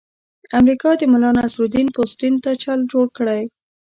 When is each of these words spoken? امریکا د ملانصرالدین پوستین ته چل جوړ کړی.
امریکا 0.59 0.89
د 0.97 1.01
ملانصرالدین 1.13 1.87
پوستین 1.95 2.33
ته 2.43 2.51
چل 2.63 2.79
جوړ 2.91 3.05
کړی. 3.17 3.41